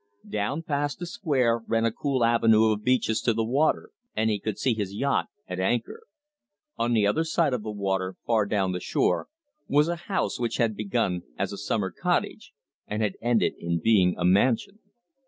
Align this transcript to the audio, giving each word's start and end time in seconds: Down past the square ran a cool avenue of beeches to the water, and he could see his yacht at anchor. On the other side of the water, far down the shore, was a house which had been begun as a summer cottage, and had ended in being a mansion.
Down 0.27 0.63
past 0.63 0.97
the 0.97 1.05
square 1.05 1.59
ran 1.67 1.85
a 1.85 1.91
cool 1.91 2.25
avenue 2.25 2.71
of 2.71 2.83
beeches 2.83 3.21
to 3.21 3.33
the 3.35 3.43
water, 3.43 3.91
and 4.15 4.31
he 4.31 4.39
could 4.39 4.57
see 4.57 4.73
his 4.73 4.95
yacht 4.95 5.27
at 5.47 5.59
anchor. 5.59 6.07
On 6.75 6.93
the 6.93 7.05
other 7.05 7.23
side 7.23 7.53
of 7.53 7.61
the 7.61 7.69
water, 7.69 8.15
far 8.25 8.47
down 8.47 8.71
the 8.71 8.79
shore, 8.79 9.27
was 9.67 9.87
a 9.87 9.95
house 10.09 10.39
which 10.39 10.57
had 10.57 10.75
been 10.75 10.87
begun 10.87 11.21
as 11.37 11.53
a 11.53 11.55
summer 11.59 11.91
cottage, 11.91 12.51
and 12.87 13.03
had 13.03 13.15
ended 13.21 13.53
in 13.59 13.77
being 13.79 14.15
a 14.17 14.25
mansion. 14.25 14.79